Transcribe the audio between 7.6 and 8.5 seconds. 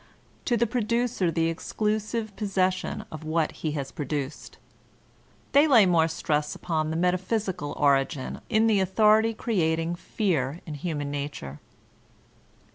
origin